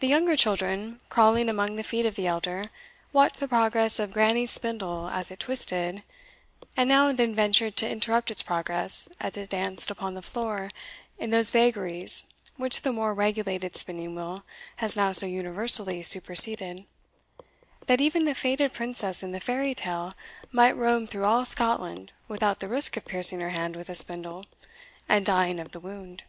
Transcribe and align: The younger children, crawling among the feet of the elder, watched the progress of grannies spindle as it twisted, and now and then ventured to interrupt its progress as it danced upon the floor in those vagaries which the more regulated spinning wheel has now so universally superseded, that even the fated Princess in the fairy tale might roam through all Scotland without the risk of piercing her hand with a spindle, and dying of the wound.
The 0.00 0.08
younger 0.08 0.34
children, 0.34 0.98
crawling 1.08 1.48
among 1.48 1.76
the 1.76 1.84
feet 1.84 2.04
of 2.04 2.16
the 2.16 2.26
elder, 2.26 2.64
watched 3.12 3.38
the 3.38 3.46
progress 3.46 4.00
of 4.00 4.12
grannies 4.12 4.50
spindle 4.50 5.08
as 5.08 5.30
it 5.30 5.38
twisted, 5.38 6.02
and 6.76 6.88
now 6.88 7.06
and 7.06 7.16
then 7.16 7.32
ventured 7.32 7.76
to 7.76 7.88
interrupt 7.88 8.32
its 8.32 8.42
progress 8.42 9.08
as 9.20 9.36
it 9.36 9.50
danced 9.50 9.88
upon 9.88 10.14
the 10.14 10.20
floor 10.20 10.68
in 11.16 11.30
those 11.30 11.52
vagaries 11.52 12.24
which 12.56 12.82
the 12.82 12.90
more 12.90 13.14
regulated 13.14 13.76
spinning 13.76 14.16
wheel 14.16 14.42
has 14.78 14.96
now 14.96 15.12
so 15.12 15.26
universally 15.26 16.02
superseded, 16.02 16.84
that 17.86 18.00
even 18.00 18.24
the 18.24 18.34
fated 18.34 18.72
Princess 18.72 19.22
in 19.22 19.30
the 19.30 19.38
fairy 19.38 19.76
tale 19.76 20.12
might 20.50 20.76
roam 20.76 21.06
through 21.06 21.22
all 21.24 21.44
Scotland 21.44 22.10
without 22.26 22.58
the 22.58 22.66
risk 22.66 22.96
of 22.96 23.04
piercing 23.04 23.38
her 23.38 23.50
hand 23.50 23.76
with 23.76 23.88
a 23.88 23.94
spindle, 23.94 24.44
and 25.08 25.24
dying 25.24 25.60
of 25.60 25.70
the 25.70 25.78
wound. 25.78 26.24